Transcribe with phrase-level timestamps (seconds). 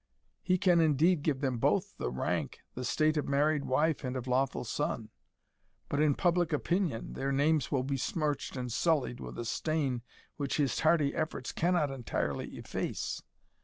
[0.41, 4.25] He can indeed give them both the rank, the state of married wife and of
[4.25, 5.11] lawful son;
[5.89, 10.01] but, in public opinion, their names will be smirched and sullied with a stain
[10.37, 13.21] which his tardy efforts cannot entirely efface.